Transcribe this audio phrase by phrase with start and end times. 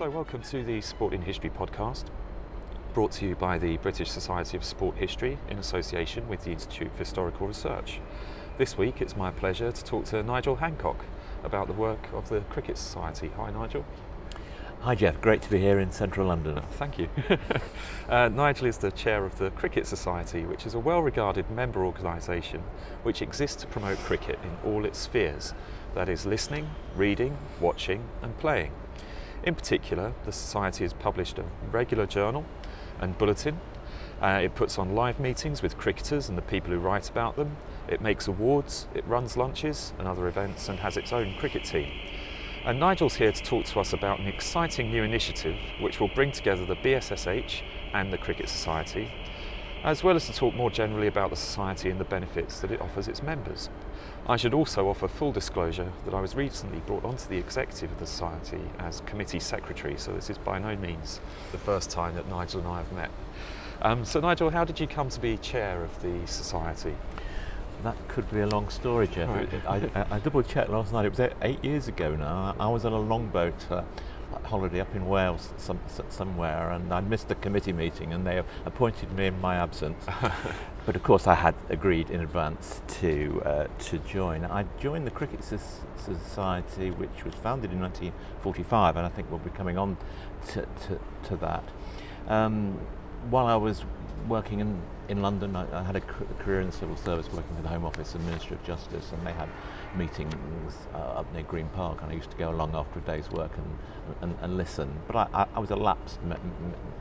[0.00, 2.04] So, welcome to the Sport in History podcast,
[2.94, 6.90] brought to you by the British Society of Sport History in association with the Institute
[6.92, 8.00] for Historical Research.
[8.56, 11.04] This week it's my pleasure to talk to Nigel Hancock
[11.44, 13.30] about the work of the Cricket Society.
[13.36, 13.84] Hi, Nigel.
[14.80, 15.20] Hi, Jeff.
[15.20, 16.62] Great to be here in central London.
[16.70, 17.10] Thank you.
[18.08, 21.84] uh, Nigel is the chair of the Cricket Society, which is a well regarded member
[21.84, 22.62] organisation
[23.02, 25.52] which exists to promote cricket in all its spheres
[25.94, 28.72] that is, listening, reading, watching, and playing.
[29.42, 32.44] In particular, the Society has published a regular journal
[33.00, 33.58] and bulletin.
[34.20, 37.56] Uh, it puts on live meetings with cricketers and the people who write about them.
[37.88, 41.90] It makes awards, it runs lunches and other events, and has its own cricket team.
[42.66, 46.32] And Nigel's here to talk to us about an exciting new initiative which will bring
[46.32, 47.62] together the BSSH
[47.94, 49.10] and the Cricket Society,
[49.82, 52.82] as well as to talk more generally about the Society and the benefits that it
[52.82, 53.70] offers its members.
[54.30, 57.98] I should also offer full disclosure that I was recently brought onto the executive of
[57.98, 62.28] the Society as committee secretary, so this is by no means the first time that
[62.28, 63.10] Nigel and I have met.
[63.82, 66.94] Um, so, Nigel, how did you come to be chair of the Society?
[67.82, 69.28] That could be a long story, Jeff.
[69.30, 69.48] Right.
[69.66, 71.06] I, I, I double checked last night.
[71.06, 72.54] It was eight, eight years ago now.
[72.60, 73.82] I was on a longboat uh,
[74.44, 79.12] holiday up in Wales some, somewhere, and I missed a committee meeting, and they appointed
[79.12, 80.04] me in my absence.
[80.86, 84.44] but of course, I had agreed in advance to uh, to join.
[84.44, 89.50] I joined the Cricket Society, which was founded in 1945, and I think we'll be
[89.50, 89.96] coming on
[90.48, 91.64] to, to, to that.
[92.28, 92.78] Um,
[93.28, 93.84] while I was
[94.28, 97.62] working in, in London, I, I had a, career in the civil service working for
[97.62, 99.48] the Home Office and Ministry of Justice, and they had
[99.96, 103.30] meetings uh, up near Green Park, and I used to go along after a day's
[103.30, 103.78] work and,
[104.22, 104.92] and, and listen.
[105.06, 106.36] But I, I, was a lapsed me-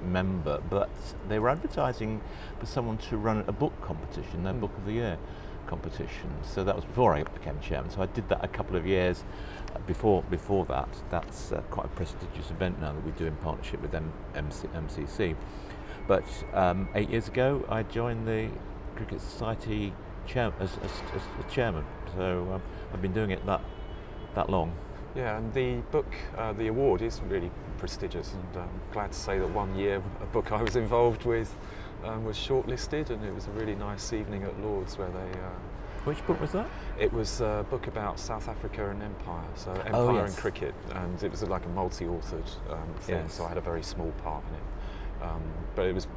[0.01, 0.89] member, but
[1.27, 2.21] they were advertising
[2.59, 4.61] for someone to run a book competition, their mm.
[4.61, 5.17] Book of the Year
[5.67, 6.31] competition.
[6.41, 7.91] So that was before I became chairman.
[7.91, 9.23] So I did that a couple of years
[9.75, 10.89] uh, before before that.
[11.11, 14.67] That's uh, quite a prestigious event now that we do in partnership with M- MC-
[14.69, 15.35] MCC.
[16.09, 16.25] But
[16.55, 18.49] um, eight years ago, I joined the
[18.95, 19.93] Cricket Society
[20.25, 21.85] chair- as, as, as, chairman.
[22.17, 22.61] So um,
[22.91, 23.61] I've been doing it that
[24.33, 24.73] that long.
[25.15, 29.37] Yeah, and the book, uh, the award is really prestigious, and I'm glad to say
[29.37, 31.55] that one year a book I was involved with
[32.03, 35.39] um, was shortlisted, and it was a really nice evening at Lords where they.
[35.39, 36.67] Uh, Which book was that?
[36.99, 40.29] It was a book about South Africa and Empire, so Empire oh, yes.
[40.29, 43.15] and cricket, and it was like a multi-authored um, thing.
[43.15, 43.35] Yes.
[43.35, 44.63] So I had a very small part in it.
[45.21, 45.41] Um,
[45.75, 46.07] but it was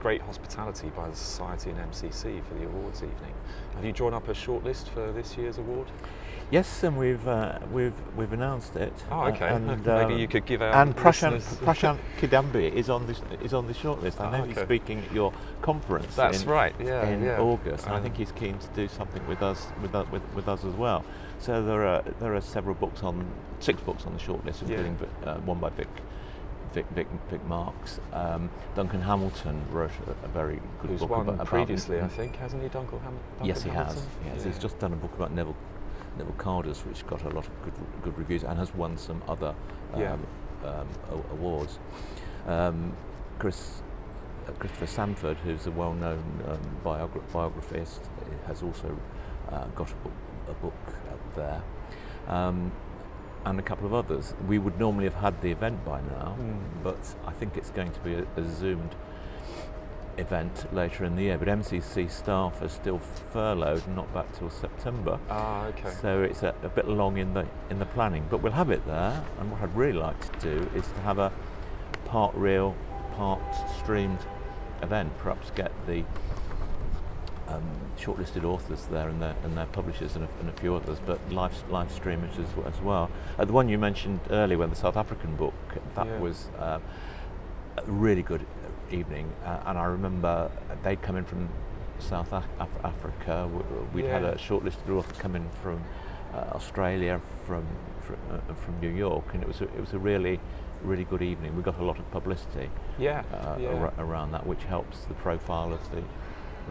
[0.00, 3.34] great hospitality by the Society and MCC for the awards evening.
[3.74, 5.90] Have you drawn up a shortlist for this year's award?
[6.50, 8.92] Yes, and we've uh, we've we've announced it.
[9.10, 9.48] Oh, okay.
[9.48, 10.74] Uh, and, Maybe um, you could give out.
[10.74, 14.18] And Prashant, Prashant Kidambi is on this is on the shortlist.
[14.18, 15.30] I know Oh, he's speaking at your
[15.60, 16.14] conference.
[16.16, 16.74] That's in, right.
[16.80, 17.38] Yeah, in yeah.
[17.38, 20.22] August, and I Um, think he's keen to do something with us with, u- with
[20.34, 21.04] with us as well.
[21.38, 23.26] So there are there are several books on
[23.60, 24.78] six books on the shortlist, Yeah.
[24.78, 24.96] including
[25.26, 25.88] uh, one by Vic.
[26.72, 28.00] Vic, Vic, Vic Marks.
[28.12, 32.36] Um, Duncan Hamilton wrote a, a very good Who's book won about, previously, I think,
[32.36, 33.94] hasn't he, Duncan, Ham- Duncan Yes, he has.
[34.24, 34.44] Yes, Yeah.
[34.44, 35.56] he's just done a book about Neville
[36.16, 39.54] Neville Cardus, which got a lot of good good reviews and has won some other
[39.94, 40.16] um, Yeah.
[40.64, 40.88] um,
[41.32, 41.78] awards.
[42.46, 42.92] Um,
[43.38, 43.82] Chris.
[44.48, 48.00] uh, Christopher Sandford, who's a well-known um, biogra- biographist,
[48.46, 48.96] has also
[49.50, 50.12] uh, got a book,
[50.48, 50.74] a book
[51.10, 51.62] out there,
[52.26, 52.72] um,
[53.44, 54.34] and a couple of others.
[54.46, 56.58] We would normally have had the event by now, Mm.
[56.82, 58.94] but I think it's going to be a, a zoomed
[60.16, 61.38] event later in the year.
[61.38, 65.18] But MCC staff are still furloughed and not back till September.
[65.30, 65.90] Ah, okay.
[66.02, 68.84] So it's a, a bit long in the in the planning, but we'll have it
[68.86, 69.22] there.
[69.38, 71.32] And what I'd really like to do is to have a
[72.06, 72.74] part real,
[73.16, 73.40] part
[73.78, 74.18] streamed
[74.82, 75.16] event.
[75.18, 76.04] Perhaps get the
[77.48, 77.62] um,
[77.98, 81.18] shortlisted authors there and their, and their publishers and a, and a few others, but
[81.32, 83.10] live live stream it as, as well.
[83.38, 85.54] Uh, the one you mentioned earlier, when the South African book,
[85.94, 86.18] that Yeah.
[86.18, 86.78] was uh,
[87.76, 88.44] a really good
[88.90, 90.50] evening, uh, and I remember
[90.82, 91.48] they'd come in from
[91.98, 93.48] South Af- Af- Africa.
[93.92, 95.82] We'd had a shortlisted author come in from
[96.34, 97.66] uh, Australia, from
[98.02, 100.40] from, uh, from New York, and it was a, it was a really
[100.84, 101.56] really good evening.
[101.56, 102.70] We got a lot of publicity
[103.00, 103.70] yeah, uh, yeah.
[103.74, 106.02] ar- around that, which helps the profile of the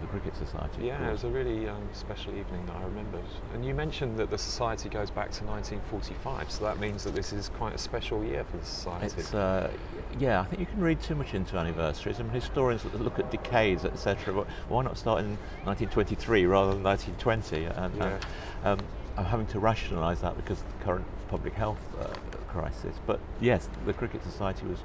[0.01, 0.85] the Cricket Society.
[0.85, 3.23] Yeah, it was a really um, special evening that I remembered.
[3.53, 7.33] And you mentioned that the society goes back to 1945, so that means that this
[7.33, 9.05] is quite a special year for the society.
[9.17, 9.71] It's uh,
[10.19, 10.41] yeah.
[10.41, 12.19] I think you can read too much into anniversaries.
[12.19, 14.45] I mean, historians look at decades, etc.
[14.67, 17.65] Why not start in 1923 rather than 1920?
[17.65, 18.19] And, Yeah.
[18.63, 18.85] and, um,
[19.17, 22.07] I'm having to rationalise that because of the current public health uh,
[22.47, 22.95] crisis.
[23.07, 24.79] But yes, the Cricket Society was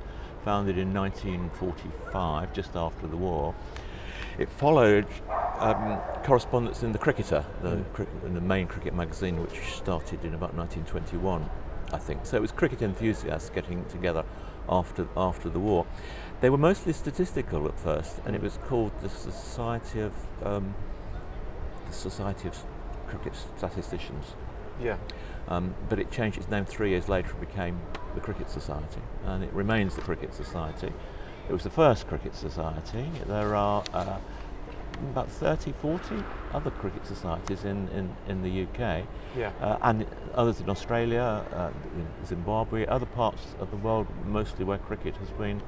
[0.45, 3.55] founded in 1945, just after the war.
[4.39, 5.07] It followed
[5.59, 10.35] um, correspondence in the Cricketer, the, cri- in the main cricket magazine, which started in
[10.35, 11.49] about 1921,
[11.93, 12.25] I think.
[12.25, 14.25] So it was cricket enthusiasts getting together
[14.69, 15.87] after after the war.
[16.41, 20.13] They were mostly statistical at first, and it was called the Society of
[20.43, 20.75] um,
[21.87, 22.65] the Society of
[23.07, 24.35] Cricket Statisticians.
[24.81, 24.97] Yeah.
[25.49, 27.81] Um, but it changed its name three years later and became
[28.15, 30.93] the Cricket Society, and it remains the Cricket Society.
[31.49, 33.11] It was the first cricket society.
[33.27, 34.19] There are uh,
[35.11, 36.23] about 30, 40
[36.55, 39.05] other cricket societies in, in, in the UK,
[39.37, 39.51] Yeah.
[39.61, 44.79] uh, and others in Australia, uh, in Zimbabwe, other parts of the world, mostly where
[44.79, 45.61] cricket has been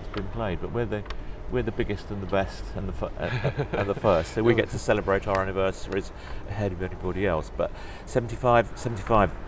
[0.00, 0.60] has been played.
[0.60, 1.02] But we're the
[1.50, 4.42] we're the biggest and the best and the fir- uh, uh, and the first, so
[4.42, 6.12] we get to celebrate our anniversaries
[6.48, 7.50] ahead of anybody else.
[7.56, 7.70] But
[8.06, 9.47] 75, 75 uh, th- th-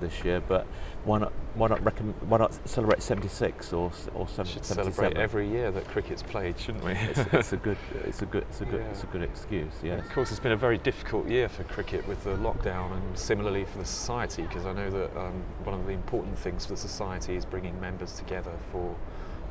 [0.00, 0.66] this year, but
[1.04, 1.80] why not why not
[2.24, 6.84] why not celebrate 76 or or seven- should celebrate every year that cricket's played, shouldn't
[6.84, 6.92] we?
[6.92, 8.90] it's, it's a good it's a good it's a good Yeah.
[8.90, 9.72] it's a good excuse.
[9.82, 10.04] Yes.
[10.04, 13.64] Of course, it's been a very difficult year for cricket with the lockdown, and similarly
[13.64, 16.80] for the society, because I know that um, one of the important things for the
[16.80, 18.94] society is bringing members together for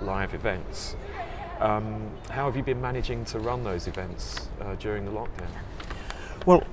[0.02, 0.96] live events.
[1.60, 5.50] Um, how have you been managing to run those events uh, during the lockdown?
[6.46, 6.64] Well,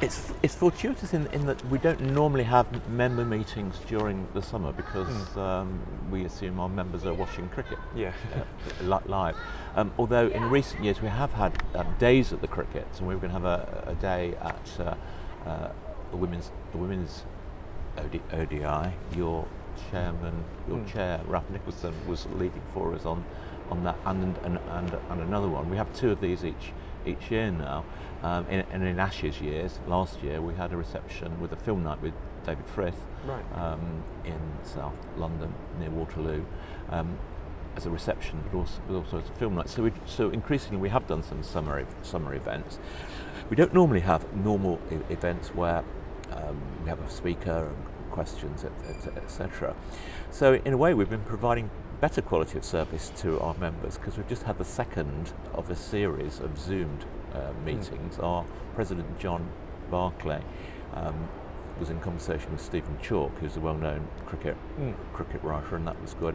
[0.00, 4.72] it's it's fortuitous in, in that we don't normally have member meetings during the summer
[4.72, 5.38] because Hmm.
[5.38, 5.80] um,
[6.10, 9.36] we assume our members are watching cricket Yeah, uh, live.
[9.74, 13.14] Um, although in recent years we have had um, days at the cricket, and we
[13.14, 14.94] were going to have a, a day at uh,
[15.48, 15.72] uh,
[16.10, 17.24] the women's the women's
[17.96, 18.92] OD, ODI.
[19.16, 19.46] Your
[19.90, 20.92] chairman, your Mm.
[20.92, 23.24] chair, Raf Nicholson, was leading for us on
[23.70, 25.68] on that, and and, and and another one.
[25.70, 26.72] We have two of these each
[27.06, 27.84] each year now.
[28.22, 31.84] Um, in, and in Ashes years, last year we had a reception with a film
[31.84, 33.44] night with David Frith right.
[33.54, 36.44] um, in South London near Waterloo
[36.90, 37.16] um,
[37.76, 39.68] as a reception, but also, but also as a film night.
[39.68, 42.78] So, we, so increasingly we have done some summer summer events.
[43.50, 44.80] We don't normally have normal
[45.10, 45.84] events where
[46.32, 48.64] um, we have a speaker and questions,
[49.16, 49.76] etc.
[50.30, 51.70] So in a way, we've been providing
[52.00, 55.76] better quality of service to our members because we've just had the second of a
[55.76, 57.04] series of Zoomed
[57.34, 58.18] uh, meetings.
[58.18, 58.44] Our
[58.74, 59.48] president John
[59.90, 60.42] Barclay
[60.94, 61.28] um,
[61.78, 64.94] was in conversation with Stephen Chalke, who's a well-known cricket Mm.
[65.12, 66.34] cricket writer, and that was good.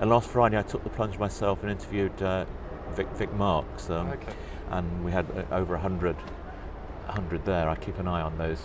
[0.00, 2.46] And last Friday, I took the plunge myself and interviewed uh,
[2.92, 4.32] Vic, Vic Marks, um, okay.
[4.70, 7.68] and we had uh, over 100, 100 there.
[7.68, 8.62] I keep an eye on those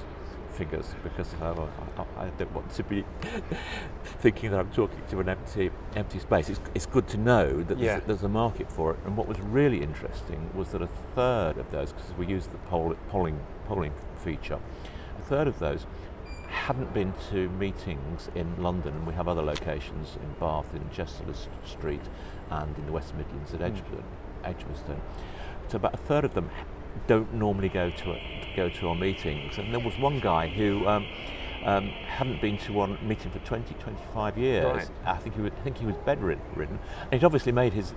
[0.56, 1.68] figures because uh,
[2.18, 3.04] I, I don't want to be
[4.20, 6.50] thinking that I'm talking to an empty empty space.
[6.50, 7.94] It's, it's good to know that Yeah.
[7.96, 9.00] there's, there's a market for it.
[9.06, 12.58] And what was really interesting was that a third of those, because we used the
[12.70, 13.94] poll, polling polling
[14.24, 14.60] feature,
[15.20, 15.86] a third of those
[16.48, 21.26] hadn't been to meetings in London, and we have other locations in Bath, in Chester
[21.66, 22.02] Street,
[22.50, 23.66] and in the West Midlands at Mm.
[23.66, 24.04] Edgbaston.
[24.44, 25.02] Edgbaston.
[25.68, 26.50] So about a third of them
[27.08, 28.22] don't normally go to a,
[28.56, 30.88] go to our meetings, and there was one guy who.
[30.88, 31.06] Um,
[31.64, 34.66] um, hadn't been to one meeting for 20, 25 years.
[34.66, 34.90] Right.
[35.04, 37.96] I think he was, I think he was bedridden, and he'd obviously made his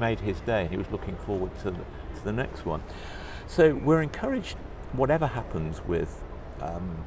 [0.00, 2.82] made his day, and he was looking forward to the, to the next one.
[3.46, 4.56] So we're encouraged,
[4.92, 6.24] whatever happens with
[6.60, 7.04] um,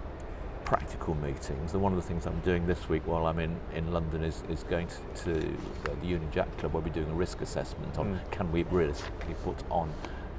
[0.63, 3.91] practical meetings, and one of the things I'm doing this week while I'm in, in
[3.91, 5.57] London is, is going to, to
[6.01, 8.31] the Union Jack Club where we're doing a risk assessment on Mm.
[8.31, 9.91] can we realistically put on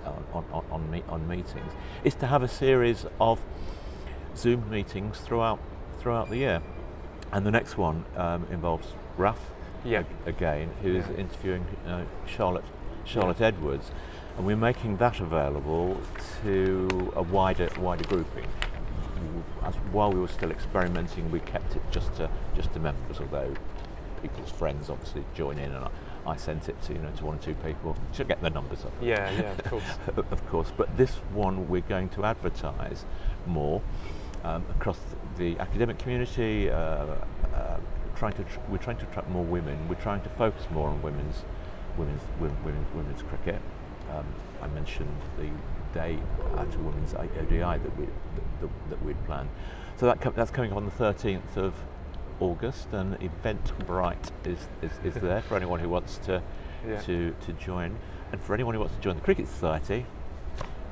[0.09, 1.73] on, on, on, on, me, on meetings,
[2.05, 3.41] is to have a series of
[4.37, 5.59] Zoom meetings throughout
[5.99, 6.63] throughout the year.
[7.33, 9.39] And the next one um, involves Raf
[9.85, 10.01] Yeah.
[10.01, 11.17] ag- again, who's Yeah.
[11.17, 12.65] interviewing uh, Charlotte
[13.05, 13.91] Charlotte Edwards,
[14.37, 15.99] and we're making that available
[16.43, 18.47] to a wider wider grouping.
[19.65, 23.53] As, while we were still experimenting, we kept it just to just to members, although
[24.23, 25.87] people's friends obviously join in, and
[26.29, 28.85] I, sent it to you know to one or two people to get the numbers
[28.85, 29.85] up Yeah, yeah, of course.
[30.31, 30.73] of course.
[30.77, 33.05] But this one we're going to advertise
[33.47, 33.83] more
[34.45, 34.99] um, across
[35.37, 36.71] the academic community.
[36.71, 37.17] Uh,
[37.55, 37.79] uh,
[38.17, 39.89] trying to tr- we're trying to attract more women.
[39.89, 41.45] We're trying to focus more on women's
[41.97, 43.61] women's women, women, women's cricket.
[44.11, 44.27] Um,
[44.63, 45.51] I mentioned the
[45.99, 46.19] day
[46.57, 49.49] at a women's ODI that we that, that, that we'd planned.
[49.97, 51.75] So that com- that's coming up on the 13th of
[52.41, 56.43] August, and Eventbrite is, is, is there for anyone who wants to
[56.87, 57.01] Yeah.
[57.03, 57.97] to, to join.
[58.33, 60.05] And for anyone who wants to join the Cricket Society,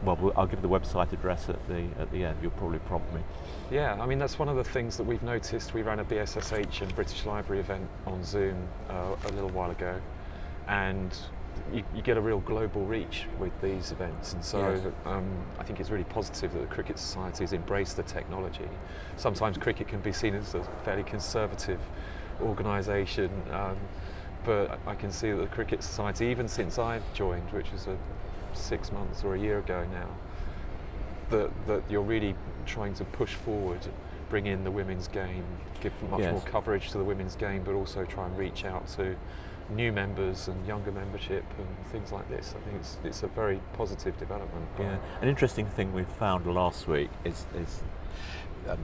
[0.02, 2.38] well, we'll I'll give the website address at the at the end.
[2.42, 3.20] You'll probably prompt me.
[3.70, 5.74] Yeah, I mean that's one of the things that we've noticed.
[5.74, 8.56] We ran a BSSH and British Library event on Zoom
[8.90, 9.98] uh, a little while ago,
[10.68, 11.16] and
[11.72, 14.32] you, you get a real global reach with these events.
[14.32, 14.92] And so Yes.
[15.04, 18.68] um, I think it's really positive that the Cricket Society has embraced the technology.
[19.16, 21.80] Sometimes cricket can be seen as a fairly conservative
[22.42, 23.30] organisation.
[23.52, 23.76] Um,
[24.44, 27.96] but I can see that the Cricket Society, even since I've joined, which was a
[28.52, 30.08] six months or a year ago now,
[31.30, 32.34] that, that you're really
[32.64, 33.80] trying to push forward
[34.28, 35.44] bring in the women's game,
[35.80, 36.32] give much Yes.
[36.32, 39.16] more coverage to the women's game, but also try and reach out to
[39.70, 42.54] new members and younger membership and things like this.
[42.56, 44.66] I think it's, it's a very positive development.
[44.78, 47.82] Yeah, an interesting thing we found last week is, is
[48.68, 48.78] um,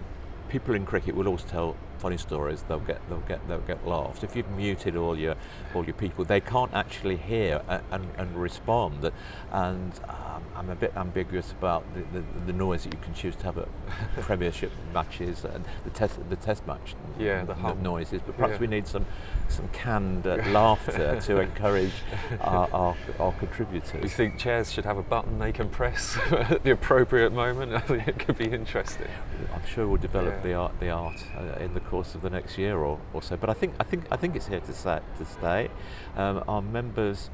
[0.49, 2.65] people in cricket will always tell funny stories.
[2.69, 4.25] They'll get they'll get they'll get laughs.
[4.25, 5.37] If you've muted all your
[5.75, 9.11] all your people, they can't actually hear and, and, and respond.
[9.53, 13.37] And um, I'm a bit ambiguous about the, the, the noise that you can choose
[13.37, 13.69] to have at
[14.21, 17.83] Premiership matches and the test the test match Yeah, the hum.
[17.83, 18.21] noises.
[18.27, 18.61] But perhaps Yeah.
[18.61, 19.07] we need some
[19.49, 21.93] some canned uh, laughter to encourage
[22.41, 24.03] our, our, our contributors.
[24.03, 27.73] You think chairs should have a button they can press at the appropriate moment?
[27.75, 29.09] I think it could be interesting.
[29.55, 30.43] I'm sure we'll develop Yeah.
[30.49, 33.37] the art, the art uh, in the course of the next year or, or so.
[33.37, 35.69] But I think, I think, I think it's here to, sa- to stay.
[36.17, 37.29] Um, our members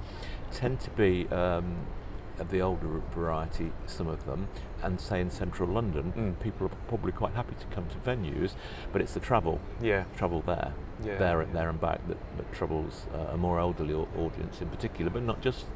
[0.50, 1.86] tend to be um,
[2.40, 4.48] of the older variety, some of them,
[4.82, 6.40] and say in central London, Mm.
[6.42, 8.52] people are probably quite happy to come to venues,
[8.92, 10.04] but it's the travel, Yeah.
[10.16, 10.72] travel there,
[11.04, 11.52] Yeah, there, yeah.
[11.52, 15.40] there and back that, that troubles uh, a more elderly audience in particular, but not
[15.40, 15.66] just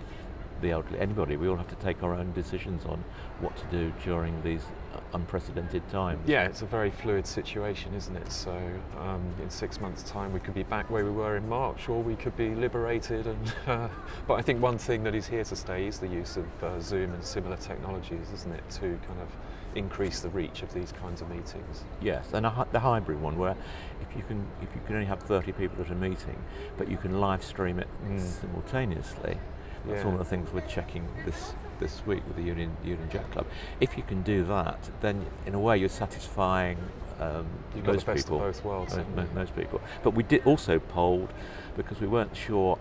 [0.63, 1.37] the elderly, anybody.
[1.37, 3.05] We all have to take our own decisions on
[3.41, 4.63] what to do during these
[4.95, 6.27] uh, unprecedented times.
[6.27, 8.33] Yeah, it's a very fluid situation, isn't it?
[8.33, 8.57] So,
[8.99, 12.03] um, in six months' time, we could be back where we were in March, or
[12.03, 13.27] we could be liberated.
[13.27, 13.89] And uh,
[14.27, 16.81] but I think one thing that is here to stay is the use of uh,
[16.81, 19.29] Zoom and similar technologies, isn't it, to kind of
[19.75, 21.85] increase the reach of these kinds of meetings.
[22.03, 23.57] Yes, and a, the hybrid one where
[24.03, 26.37] if you can if you can only have 30 people at a meeting,
[26.77, 28.21] but you can live stream it Mm.
[28.21, 29.39] simultaneously.
[29.87, 30.05] That's Yeah.
[30.05, 33.47] one of the things we're checking this this week with the Union Union Jack Club.
[33.81, 36.79] If you can do that, then in a way you're satisfying
[37.19, 38.39] um, got most people.
[38.39, 38.93] both worlds.
[38.93, 39.29] Mo- haven't mo- you?
[39.35, 39.81] most people.
[40.03, 41.33] But we did also polled
[41.77, 42.79] because we weren't sure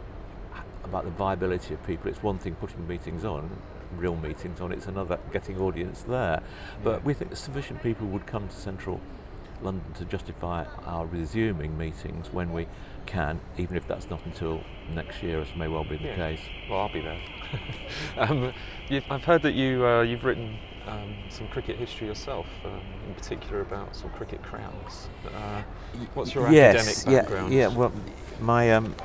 [0.84, 2.10] about the viability of people.
[2.10, 3.50] It's one thing putting meetings on,
[3.96, 4.72] real meetings on.
[4.72, 6.42] It's another getting audience there.
[6.84, 7.06] But Yeah.
[7.06, 9.00] we think sufficient people would come to central
[9.64, 12.68] London to justify our resuming meetings when we
[13.06, 16.16] can, even if that's not until next year, as may well be the Yeah.
[16.16, 16.42] case.
[16.70, 17.20] Well, I'll be there.
[18.18, 18.54] um,
[18.90, 23.14] you've, I've heard that you uh, you've written um, some cricket history yourself, um, in
[23.14, 25.10] particular about some cricket crowns.
[25.34, 25.62] Uh,
[26.14, 27.54] what's your yes, academic background?
[27.54, 27.78] Yeah, yeah.
[27.78, 27.92] Well,
[28.40, 28.96] my um,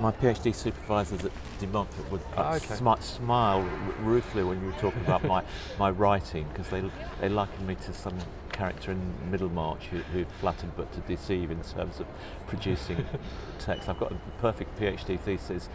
[0.00, 2.74] my PhD supervisors at De Montfort would Ah, okay.
[2.76, 3.62] smi- smile
[4.02, 5.42] ruefully when you were talking about my,
[5.78, 6.82] my writing because they
[7.20, 8.16] they likened me to some
[8.58, 12.06] character in Middlemarch who, who flattered but to deceive in terms of
[12.48, 13.04] producing
[13.60, 13.88] text.
[13.88, 15.68] I've got a perfect PhD thesis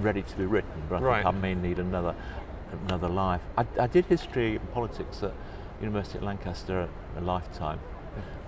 [0.00, 1.24] ready to be written, but I Right.
[1.24, 2.14] think I may need another
[2.86, 3.42] another life.
[3.58, 5.32] I, I did history and politics at
[5.80, 7.78] University of Lancaster a lifetime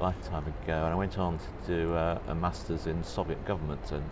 [0.01, 4.03] lifetime ago, and I went on to do uh, a master's in Soviet government and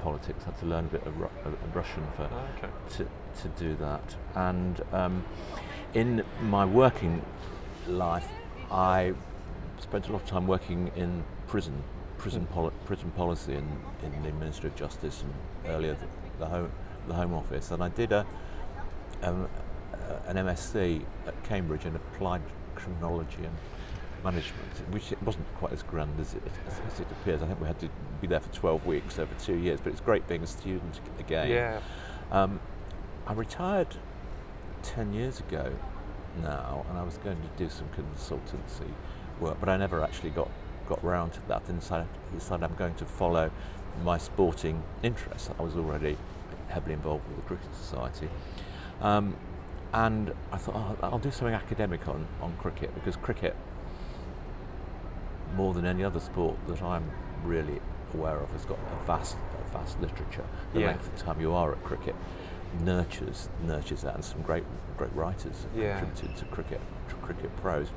[0.00, 0.42] politics.
[0.42, 2.72] I had to learn a bit of, Ru- of Russian for Ah, okay.
[2.96, 3.04] to,
[3.42, 4.16] to do that.
[4.34, 5.24] And um,
[5.94, 7.22] in my working
[7.86, 8.28] life,
[8.70, 9.14] I
[9.80, 11.82] spent a lot of time working in prison,
[12.18, 13.66] prison, poli- prison policy in,
[14.02, 15.32] in the Ministry of Justice and
[15.72, 16.06] earlier the,
[16.38, 16.70] the, home,
[17.06, 17.70] the Home Office.
[17.70, 18.26] And I did a,
[19.22, 19.48] um,
[19.94, 19.96] uh,
[20.26, 22.42] an MSc at Cambridge in applied
[22.74, 23.56] criminology and
[24.24, 27.42] management, which it wasn't quite as grand as it, as, as it appears.
[27.42, 27.88] I think we had to
[28.20, 31.48] be there for 12 weeks over two years, but it's great being a student again.
[31.48, 31.80] Yeah.
[32.30, 32.60] Um,
[33.26, 33.96] I retired
[34.82, 35.72] 10 years ago
[36.42, 38.90] now, and I was going to do some consultancy
[39.40, 40.48] work, but I never actually got,
[40.88, 43.50] got round to that and decided, I decided I'm going to follow
[44.04, 45.50] my sporting interests.
[45.58, 46.16] I was already
[46.68, 48.28] heavily involved with the Cricket Society.
[49.00, 49.36] Um,
[49.92, 53.56] and I thought, oh, I'll do something academic on, on cricket because cricket,
[55.56, 57.10] more than any other sport that I'm
[57.44, 57.80] really
[58.14, 60.44] aware of, has got a vast, a vast literature.
[60.74, 60.86] The Yeah.
[60.88, 62.14] length of time you are at cricket
[62.84, 64.64] nurtures nurtures that, and some great
[64.96, 65.98] great writers have Yeah.
[66.00, 67.88] contributed to cricket to cricket prose.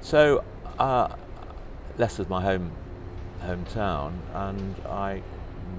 [0.00, 0.44] So
[0.78, 1.08] uh,
[1.98, 2.70] Leicester's my home
[3.42, 5.22] hometown, and I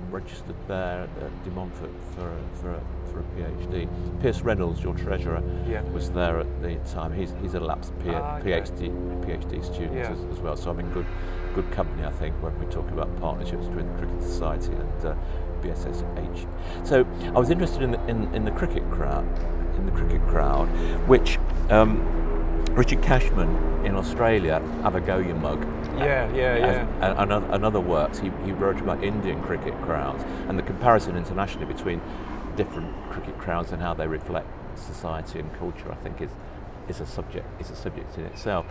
[0.10, 3.88] registered there at De Montfort for a, for a, for a PhD.
[4.22, 5.82] Pierce Reynolds, your treasurer, Yeah.
[5.92, 7.14] was there at the time.
[7.14, 8.40] He's, he's a lapsed P- Ah.
[8.40, 8.90] PhD
[9.26, 10.12] PhD student Yeah.
[10.12, 10.56] as, as well.
[10.56, 11.06] So I'm in good
[11.54, 15.16] good company, I think, when we talk about partnerships between the Cricket Society and uh,
[15.62, 16.48] BSSH.
[16.88, 19.26] So I was interested in the, in, in the cricket crowd,
[19.78, 20.68] in the cricket crowd,
[21.08, 21.38] which
[21.70, 22.00] um,
[22.74, 25.62] Richard Cashman in Australia, Have a Go You Mug,
[25.98, 26.88] Yeah, yeah, yeah.
[27.02, 30.64] and, and, other- and other works, he, he wrote about Indian cricket crowds and the
[30.64, 32.02] comparison internationally between
[32.56, 35.92] different cricket crowds and how they reflect society and culture.
[35.92, 36.32] I think is
[36.88, 38.66] is a subject is a subject in itself.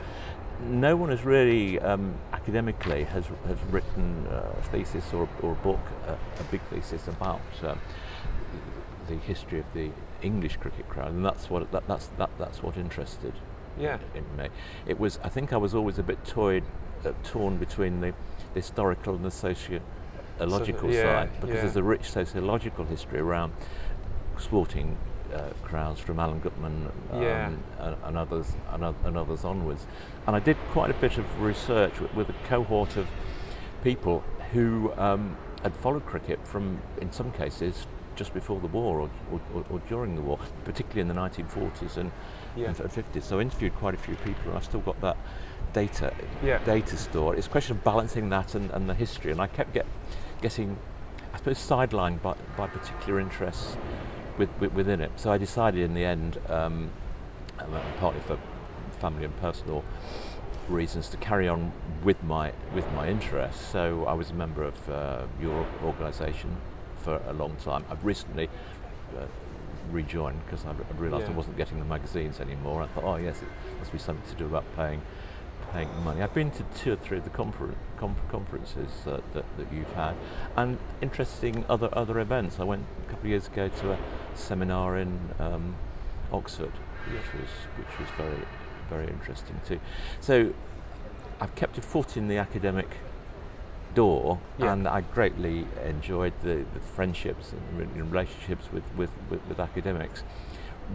[0.62, 5.80] No one has really um, academically has has written a thesis or, or a book,
[6.06, 7.78] uh, a big thesis about um,
[9.08, 9.90] the history of the
[10.22, 13.32] English cricket crowd, and that's what that, that's that, that's what interested
[13.78, 13.98] Yeah.
[14.14, 14.48] in me.
[14.86, 15.18] It was.
[15.24, 16.64] I think I was always a bit toyed,
[17.04, 18.12] uh, torn between the,
[18.54, 21.60] the historical and the sociological yeah, side because yeah.
[21.62, 23.52] there's a rich sociological history around
[24.38, 24.96] sporting
[25.34, 27.52] uh, crowds from Allen Guttmann um, Yeah.
[27.78, 29.86] and, and others and, and others onwards.
[30.26, 33.06] And I did quite a bit of research with, with a cohort of
[33.82, 34.22] people
[34.52, 39.10] who um, had followed cricket from, in some cases, just before the war or,
[39.54, 42.10] or, or, during the war, particularly in the 1940s and,
[42.56, 42.66] Yeah.
[42.66, 43.22] and 50s.
[43.22, 45.16] So I interviewed quite a few people, and I've still got that
[45.72, 46.58] data Yeah.
[46.64, 47.34] data store.
[47.36, 49.86] It's a question of balancing that and, and the history, and I kept get,
[50.42, 50.76] getting,
[51.32, 53.76] I suppose, sidelined by, by particular interests
[54.40, 55.12] with, with, within it.
[55.16, 56.90] So I decided in the end, um,
[57.98, 58.38] partly for
[58.98, 59.84] family and personal
[60.68, 63.64] reasons, to carry on with my with my interests.
[63.66, 66.56] So I was a member of uh, your organisation
[66.96, 67.84] for a long time.
[67.88, 68.48] I've recently.
[69.16, 69.26] Uh,
[69.90, 72.80] rejoined because I, I realised I wasn't getting the magazines anymore.
[72.80, 73.48] I thought, oh yes, it
[73.80, 75.02] must be something to do about paying
[75.72, 76.22] paying money.
[76.22, 80.14] I've been to two or three of the confer- conferences uh, that, that you've had,
[80.56, 82.58] and interesting other other events.
[82.60, 83.98] I went a couple of years ago to a
[84.34, 85.76] seminar in um,
[86.32, 86.72] Oxford,
[87.12, 88.44] which was which was very
[88.88, 89.80] very interesting too.
[90.20, 90.52] So
[91.40, 92.88] I've kept a foot in the academic
[93.94, 94.72] door, Yeah.
[94.72, 100.22] and I greatly enjoyed the, the friendships and relationships with, with, with, with academics.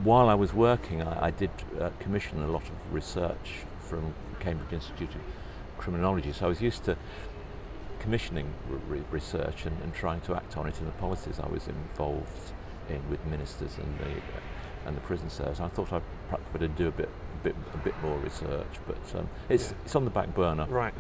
[0.04, 4.74] While I was working, I, I did uh, commission a lot of research from Cambridge
[4.74, 5.22] Institute of
[5.78, 6.98] Criminology, so I was used to
[8.00, 11.48] commissioning re- re- research and, and trying to act on it in the policies I
[11.48, 12.52] was involved
[12.90, 15.60] in with ministers and the uh, and the prison service.
[15.60, 17.10] I thought I'd perhaps better do a bit
[17.44, 19.78] bit a bit more research, but um, it's Yeah.
[19.86, 20.66] it's on the back burner.
[20.68, 20.94] Right.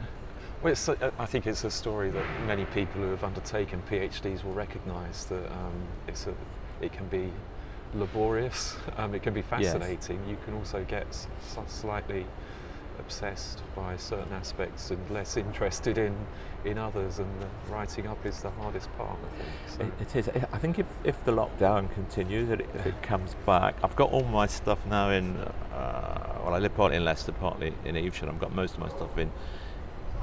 [0.63, 4.43] Well, it's, uh, I think it's a story that many people who have undertaken PhDs
[4.43, 5.73] will recognise that um,
[6.07, 6.33] it's a,
[6.81, 7.31] it can be
[7.93, 10.19] laborious, um, it can be fascinating.
[10.27, 11.05] You can also get
[11.67, 12.25] slightly
[12.99, 16.15] obsessed by certain aspects and less interested in
[16.63, 19.17] in others, and the writing up is the hardest part.
[19.23, 19.53] I think.
[19.67, 20.29] So, It, it is.
[20.51, 24.23] I think if, if the lockdown continues, and if it comes back, I've got all
[24.23, 25.37] my stuff now in.
[25.37, 28.29] Uh, well, I live partly in Leicester, partly in Evesham.
[28.29, 29.31] I've got most of my stuff in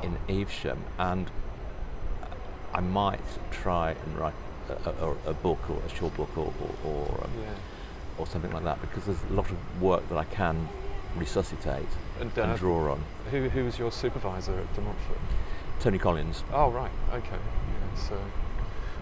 [0.03, 1.31] in Evesham, and
[2.75, 4.35] I might try and write
[4.69, 7.55] a, a, a book or a short book or or, or, um, yeah.
[8.19, 10.69] or something like that because there's a lot of work that I can
[11.17, 11.87] resuscitate
[12.21, 13.03] And, and uh, draw on.
[13.31, 15.19] who who was your supervisor at De Montfort?
[15.81, 16.45] Tony Collins.
[16.53, 17.29] Oh right, okay.
[17.37, 18.17] Yeah, so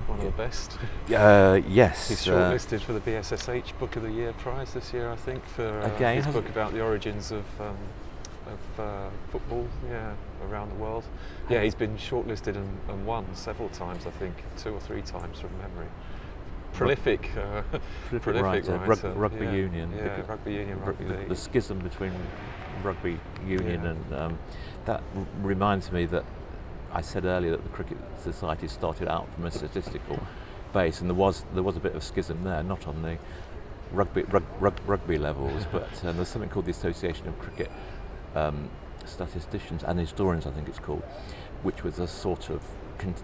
[0.06, 0.78] one of the best.
[1.14, 2.08] Uh, yes.
[2.08, 5.44] He's uh, shortlisted for the BSSH Book of the Year prize this year, I think,
[5.44, 7.76] for uh, Again, his book about the origins of um,
[8.46, 10.12] of uh, football, yeah,
[10.48, 11.04] around the world.
[11.48, 15.40] Yeah, he's been shortlisted and, and won several times, I think, two or three times
[15.40, 15.88] from memory.
[16.72, 19.09] Prolific, uh, Prolific prolific writer, writer.
[19.11, 22.12] rug- rugby yeah, union, yeah, because- rugby union, rugby the, the schism between
[22.83, 23.90] rugby union Yeah.
[23.90, 24.38] and um,
[24.87, 26.24] that r- reminds me that
[26.92, 30.18] I said earlier that the cricket society started out from a statistical
[30.72, 33.18] base, and there was there was a bit of schism there, not on the
[33.92, 37.70] rugby rug, rug, rugby levels, but um, there's something called the Association of Cricket
[38.35, 38.70] um,
[39.04, 41.02] Statisticians and Historians, I think it's called,
[41.62, 42.62] which was a sort of
[43.00, 43.14] con-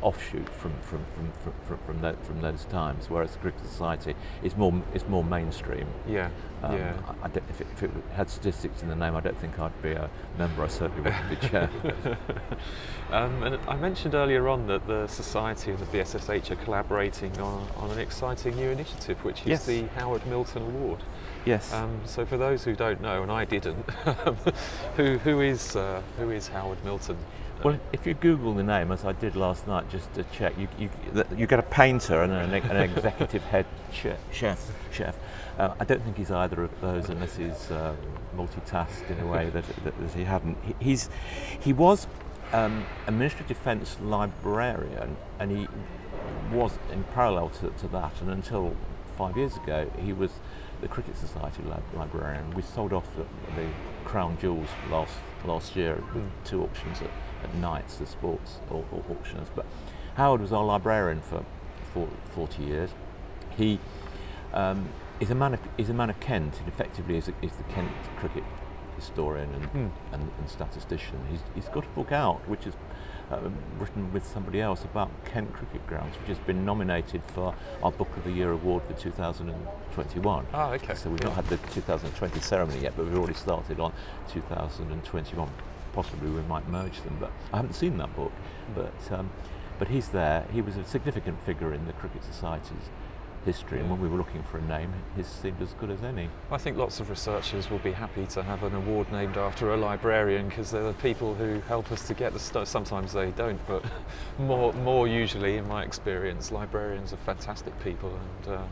[0.00, 4.14] offshoot from from from from, from, from, tho- from those times, whereas the Cricket Society
[4.44, 5.86] is more is more mainstream.
[6.06, 6.28] yeah,
[6.62, 6.92] Um, yeah.
[7.08, 9.58] I, I don't, if, it, if it had statistics in the name, I don't think
[9.58, 10.62] I'd be a member.
[10.62, 11.68] I certainly wouldn't be chair.
[13.10, 17.66] um, and I mentioned earlier on that the Society and the BSSH are collaborating on,
[17.76, 19.66] on an exciting new initiative, which is Yes.
[19.66, 21.02] the Howard Milton Award.
[21.44, 21.72] yes.
[21.72, 23.88] Um, so for those who don't know, and I didn't,
[24.96, 27.16] who, who is uh, who is Howard Milton?
[27.64, 30.68] Well, if you Google the name, as I did last night, just to check, you
[30.78, 30.90] you,
[31.36, 34.18] you get a painter and an, an executive head chef.
[34.92, 35.16] Chef.
[35.58, 37.94] Uh, I don't think he's either of those, unless he's uh,
[38.36, 40.56] multitasked in a way that, that, that he hadn't.
[40.64, 41.10] He, he's
[41.60, 42.06] he was
[42.52, 45.68] um, a Ministry of Defence librarian, and he
[46.52, 48.74] was in parallel to, to that, and until
[49.16, 50.30] five years ago, he was
[50.80, 52.52] the Cricket Society lib- librarian.
[52.54, 53.24] We sold off the,
[53.60, 53.68] the
[54.04, 56.30] crown jewels last last year with Mm.
[56.44, 57.10] two auctions at,
[57.42, 59.48] at Knights, the sports or, au- auctions.
[59.54, 59.66] But
[60.16, 61.44] Howard was our librarian for,
[61.92, 62.90] for 40 years.
[63.56, 63.78] He
[64.52, 64.88] um,
[65.20, 67.64] is a man of is a man of Kent, and effectively is, a, is the
[67.64, 68.44] Kent cricket
[68.96, 69.86] historian and, Hmm.
[70.12, 71.18] and, and statistician.
[71.30, 72.74] He's, he's got a book out which is
[73.30, 73.38] uh,
[73.78, 78.08] written with somebody else about Kent cricket grounds, which has been nominated for our Book
[78.16, 80.46] of the Year award for 2021.
[80.52, 80.94] Ah, okay.
[80.94, 81.26] So we've yeah.
[81.28, 83.92] not had the 2020 ceremony yet, but we've already started on
[84.32, 85.48] 2021.
[85.92, 88.32] Possibly we might merge them, but I haven't seen that book.
[88.74, 89.30] But um,
[89.78, 90.44] but he's there.
[90.52, 92.90] He was a significant figure in the Cricket Society's
[93.44, 93.80] history.
[93.80, 96.28] And when we were looking for a name, his seemed as good as any.
[96.50, 99.76] I think lots of researchers will be happy to have an award named after a
[99.76, 102.68] librarian because they're the people who help us to get the stuff.
[102.68, 103.84] Sometimes they don't, but
[104.38, 108.12] more, more usually, in my experience, librarians are fantastic people,
[108.44, 108.62] and uh,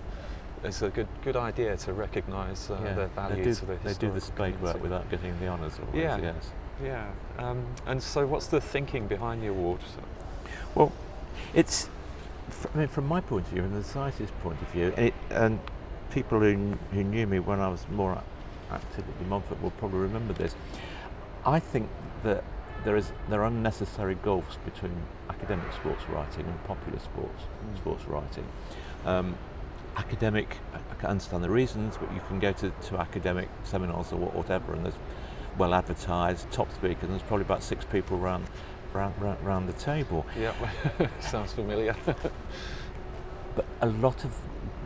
[0.65, 3.95] it's a good, good idea to recognise uh, their value they do, to the They
[3.95, 5.79] do the spade work without getting the honours.
[5.79, 6.19] Always, Yeah.
[6.19, 6.51] Yes.
[6.83, 7.11] Yeah.
[7.39, 9.81] Um, and so, what's the thinking behind the award?
[10.75, 10.93] Well,
[11.55, 11.89] it's
[12.75, 15.15] I mean, from my point of view and the society's point of view, and, it,
[15.31, 15.59] and
[16.11, 18.23] people who, who knew me when I was more
[18.71, 20.55] active at De Montfort will probably remember this.
[21.45, 21.89] I think
[22.25, 22.45] that
[22.85, 24.93] there is there are unnecessary gulfs between
[25.29, 27.77] academic sports writing and popular sports Mm.
[27.79, 28.45] sports writing.
[29.05, 29.35] Um,
[29.97, 34.13] academic, I I can understand the reasons, but you can go to, to academic seminars
[34.13, 34.99] or whatever, and there's
[35.59, 38.47] well advertised, top speakers, and there's probably about six people around,
[38.93, 40.27] round, round, round the table.
[40.39, 40.53] Yeah,
[41.21, 41.95] sounds familiar.
[43.55, 44.35] But a lot of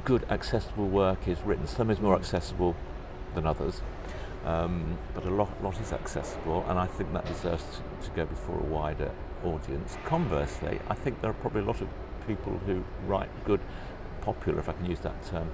[0.04, 1.66] good accessible work is written.
[1.66, 2.20] Some is more Mm.
[2.20, 2.76] accessible
[3.34, 3.82] than others,
[4.44, 7.64] um, but a lot, lot is accessible, and I think that deserves
[8.00, 9.10] to, to go before a wider
[9.44, 9.96] audience.
[10.04, 11.88] Conversely, I think there are probably a lot of
[12.26, 13.60] people who write good,
[14.20, 15.50] popular, if I can use that term,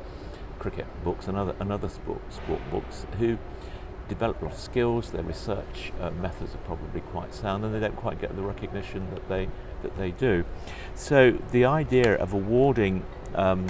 [0.59, 3.39] cricket books and other, and other sport, sport books who
[4.09, 5.11] develop a lot of skills.
[5.11, 9.09] Their research uh, methods are probably quite sound, and they don't quite get the recognition
[9.15, 9.49] that they
[9.83, 10.45] that they do.
[10.95, 13.67] So the idea of awarding, um,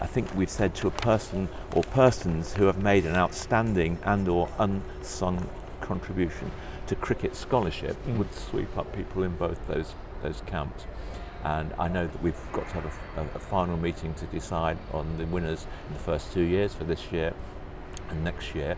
[0.00, 4.48] I think we've said to a person or persons who have made an outstanding and/or
[4.58, 5.48] unsung
[5.80, 6.50] contribution
[6.86, 8.18] to cricket scholarship Mm.
[8.18, 10.86] would sweep up people in both those those camps.
[11.44, 12.86] And I know that we've got to have
[13.34, 17.12] a final meeting to decide on the winners in the first two years for this
[17.12, 17.32] year
[18.10, 18.76] and next year,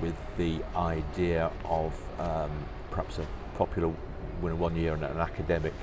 [0.00, 2.50] with the idea of um,
[2.90, 3.92] perhaps a popular
[4.40, 5.74] winner one year and an academic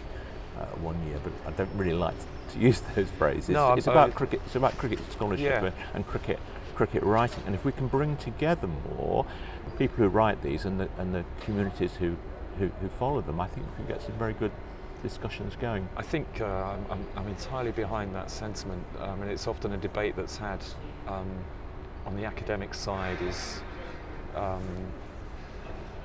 [0.57, 1.19] uh, one year.
[1.23, 2.15] But I don't really like
[2.53, 3.49] to use those phrases.
[3.49, 4.41] No, it's I- about cricket.
[4.45, 5.71] It's about cricket scholarship Yeah.
[5.93, 6.39] and, cricket
[6.75, 7.43] cricket writing.
[7.45, 9.25] And if we can bring together more
[9.65, 12.15] the people who write these and the, and the communities who,
[12.57, 14.51] who, who follow them, I think we can get some very good
[15.03, 15.87] discussions going.
[15.95, 16.45] I think uh,
[16.89, 20.63] I'm, I'm, entirely behind that sentiment, um, mean, it's often a debate that's had
[21.07, 21.29] um,
[22.05, 23.61] on the academic side is
[24.35, 24.63] um,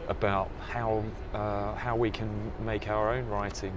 [0.08, 1.02] about how
[1.34, 2.30] uh, how we can
[2.64, 3.74] make our own writing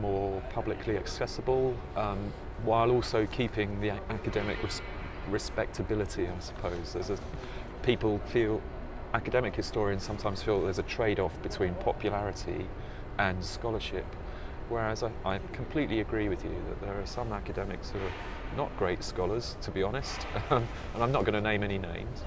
[0.00, 2.32] more publicly accessible, um,
[2.64, 4.82] while also keeping the academic res-
[5.30, 6.26] respectability.
[6.26, 7.18] I suppose there's a
[7.82, 8.60] people feel
[9.14, 12.66] academic historians sometimes feel there's a trade-off between popularity
[13.18, 14.04] and scholarship.
[14.68, 18.76] Whereas I, I completely agree with you that there are some academics who are not
[18.76, 22.24] great scholars, to be honest, and I'm not going to name any names.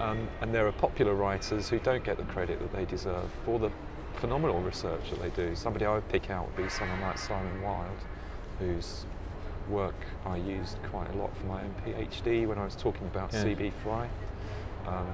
[0.00, 3.58] Um, and there are popular writers who don't get the credit that they deserve for
[3.58, 3.70] the
[4.14, 5.54] phenomenal research that they do.
[5.54, 7.88] Somebody I would pick out would be someone like Simon Wilde,
[8.58, 9.04] whose
[9.68, 13.32] work I used quite a lot for my own PhD when I was talking about
[13.32, 13.42] Yes.
[13.42, 13.72] C.B.
[13.82, 14.08] Fry.
[14.86, 15.06] Um,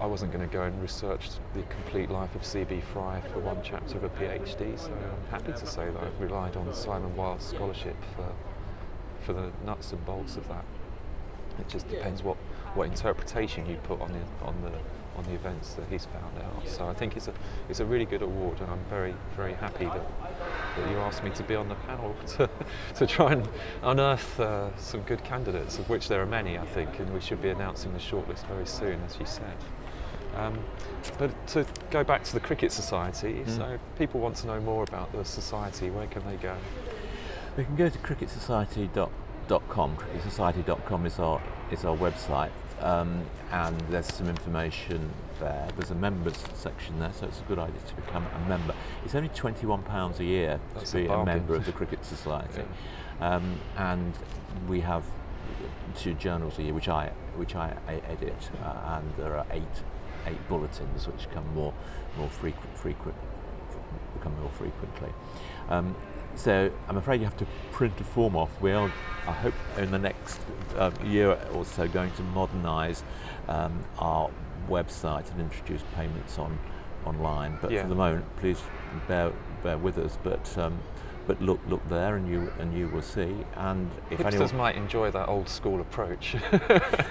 [0.00, 2.82] I wasn't going to go and research the complete life of C.B.
[2.92, 6.56] Fry for one chapter of a PhD, so I'm happy to say that I've relied
[6.56, 8.30] on Simon Wilde's scholarship for,
[9.24, 10.64] for the nuts and bolts of that.
[11.58, 12.36] It just depends what,
[12.76, 14.72] what interpretation you put on the, on the
[15.16, 16.68] on the events that he's found out.
[16.68, 17.32] So I think it's a
[17.68, 20.02] it's a really good award, and I'm very very happy that,
[20.76, 22.50] that you asked me to be on the panel to,
[22.96, 23.48] to try and
[23.82, 27.40] unearth uh, some good candidates, of which there are many, I think, and we should
[27.40, 29.56] be announcing the shortlist very soon, as you said.
[30.36, 30.58] Um,
[31.18, 33.56] but to go back to the Cricket Society, Mm.
[33.56, 36.54] so if people want to know more about the society, where can they go?
[37.56, 39.96] We can go to cricketsociety.com.
[39.96, 45.10] Cricketsociety.com is our is our website, um, and there's some information
[45.40, 45.68] there.
[45.76, 48.74] There's a members section there, so it's a good idea to become a member.
[49.04, 51.26] It's only twenty-one pounds a year That's to be a, bargain.
[51.26, 52.64] member of the Cricket Society,
[53.20, 54.14] um, and
[54.68, 55.04] we have
[55.96, 59.62] two journals a year, which I which I, I edit, uh, and there are eight
[60.26, 61.72] eight bulletins which come more
[62.16, 63.16] more frequent frequent
[64.14, 65.10] become more frequently.
[65.68, 65.94] Um,
[66.36, 68.60] so I'm afraid you have to print a form off.
[68.60, 68.92] We are,
[69.26, 70.38] I hope, in the next
[70.76, 73.02] um, year or so, going to modernise
[73.48, 74.30] um, our
[74.68, 76.58] website and introduce payments on
[77.04, 77.58] online.
[77.60, 77.82] But Yeah.
[77.82, 78.60] for the moment, please
[79.08, 80.18] bear bear with us.
[80.22, 80.78] But um,
[81.26, 83.34] but look look there, and you and you will see.
[83.56, 86.36] And if Hipsters anyone, might enjoy that old school approach.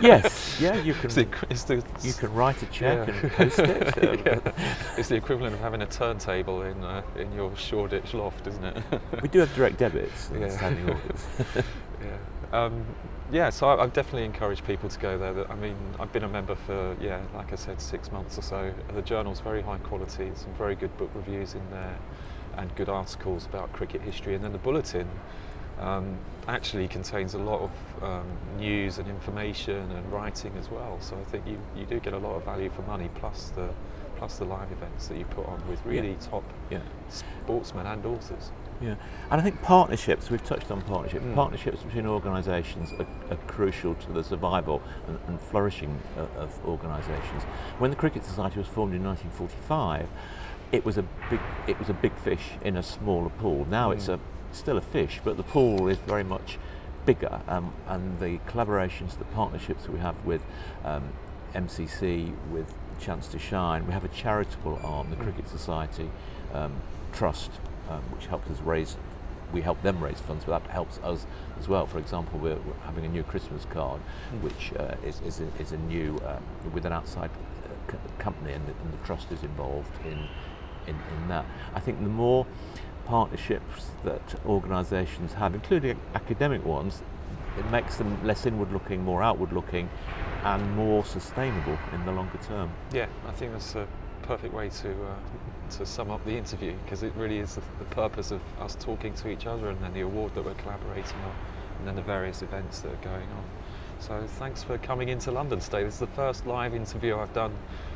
[0.01, 3.13] yes, yeah, you can it's, the, it's, the, you can write a check yeah.
[3.13, 3.97] and post it.
[4.04, 4.65] um, Yeah.
[4.97, 8.84] It's the equivalent of having a turntable in uh, in your Shoreditch loft, isn't it?
[9.21, 10.49] We do have direct debits Yeah.
[10.49, 11.25] standing orders.
[12.01, 12.17] yeah.
[12.51, 12.86] Um,
[13.32, 15.51] yeah, so I, I've definitely encouraged people to go there.
[15.51, 18.73] I mean, I've been a member for, yeah, like I said, six months or so.
[18.93, 21.97] The journal's very high quality, some very good book reviews in there,
[22.57, 24.35] and good articles about cricket history.
[24.35, 25.07] And then the bulletin,
[25.79, 28.25] um, actually contains a lot of um,
[28.57, 30.97] news and information and writing as well.
[31.01, 33.69] So I think you, you do get a lot of value for money plus the
[34.17, 36.29] plus the live events that you put on with really Yeah.
[36.31, 36.79] top Yeah.
[37.09, 38.49] sportsmen and authors.
[38.81, 38.95] Yeah,
[39.29, 41.35] and I think partnerships, we've touched on partnerships, Mm.
[41.35, 47.43] partnerships between organisations are, are crucial to the survival and, and flourishing of, of organisations.
[47.77, 50.07] When the Cricket Society was formed in 1945,
[50.75, 53.65] it was a big, it was a big fish in a smaller pool.
[53.69, 54.15] Now it's Mm.
[54.15, 54.19] a,
[54.55, 56.57] still a fish, but the pool is very much
[57.05, 60.41] bigger, um, and the collaborations, the partnerships we have with
[60.83, 61.03] um,
[61.53, 65.23] MCC, with Chance to Shine, we have a charitable arm, the Mm.
[65.23, 66.09] Cricket Society
[66.53, 66.73] um,
[67.13, 67.51] Trust,
[67.89, 68.97] um, which helps us raise.
[69.53, 71.25] We help them raise funds, but that helps us
[71.59, 71.85] as well.
[71.85, 74.01] For example, we're, we're having a new Christmas card,
[74.33, 74.41] Mm.
[74.41, 78.65] which uh, is, is, a, is a new um, with an outside uh, company, and
[78.67, 80.17] the, and the trust is involved in,
[80.87, 81.45] in in that.
[81.73, 82.45] I think the more
[83.05, 87.03] partnerships that organisations have, including academic ones,
[87.57, 89.89] it makes them less inward-looking, more outward-looking,
[90.43, 92.71] and more sustainable in the longer term.
[92.91, 93.87] Yeah, I think that's a
[94.23, 95.15] perfect way to uh,
[95.69, 99.13] to sum up the interview because it really is the, the purpose of us talking
[99.13, 101.35] to each other and then the award that we're collaborating on
[101.77, 103.43] and then the various events that are going on.
[103.99, 105.83] So thanks for coming into London today.
[105.83, 107.53] This is the first live interview I've done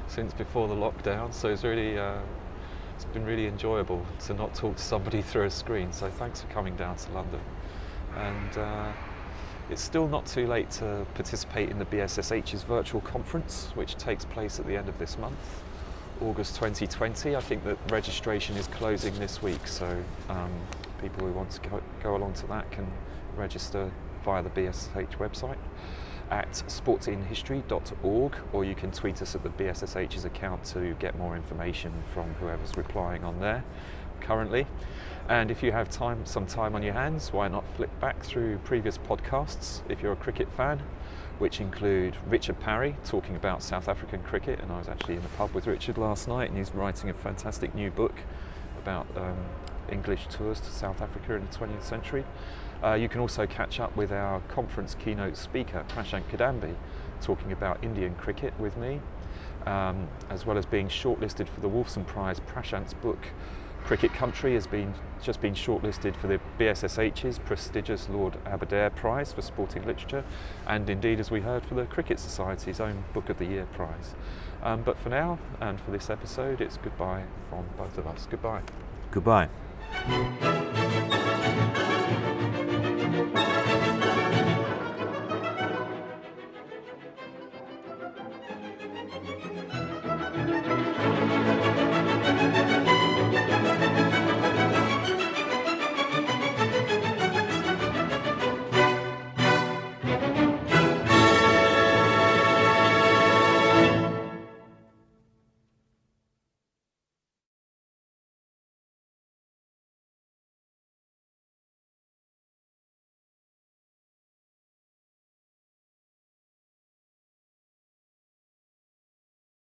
[0.07, 2.17] since before the lockdown, so it's really uh,
[2.99, 5.93] it's been really enjoyable to not talk to somebody through a screen.
[5.93, 7.39] So thanks for coming down to London.
[8.17, 8.91] And uh,
[9.69, 14.59] it's still not too late to participate in the BSSH's virtual conference, which takes place
[14.59, 15.63] at the end of this month,
[16.21, 17.37] August 2020.
[17.37, 20.51] I think that registration is closing this week, so um,
[20.99, 22.85] people who want to go, go along to that can
[23.37, 23.89] register
[24.25, 25.57] via the BSSH website
[26.31, 31.91] at sportsinhistory.org, or you can tweet us at the BSSH's account to get more information
[32.13, 33.63] from whoever's replying on there
[34.21, 34.67] currently.
[35.27, 38.57] And if you have time, some time on your hands, why not flip back through
[38.59, 40.81] previous podcasts if you're a cricket fan,
[41.37, 44.59] which include Richard Parry talking about South African cricket.
[44.59, 47.13] And I was actually in the pub with Richard last night, and he's writing a
[47.13, 48.15] fantastic new book
[48.81, 49.37] about um,
[49.91, 52.25] English tours to South Africa in the 20th century.
[52.83, 56.75] Uh, you can also catch up with our conference keynote speaker, Prashant Kidambi,
[57.21, 59.01] talking about Indian cricket with me,
[59.65, 62.39] um, as well as being shortlisted for the Wolfson Prize.
[62.39, 63.19] Prashant's book,
[63.83, 69.41] Cricket Country, has been just been shortlisted for the BSSH's prestigious Lord Aberdare Prize for
[69.41, 70.23] Sporting Literature,
[70.65, 74.15] and indeed, as we heard, for the Cricket Society's own Book of the Year prize.
[74.63, 78.27] Um, but for now, and for this episode, it's goodbye from both of us.
[78.29, 78.61] Goodbye.
[79.11, 79.49] Goodbye.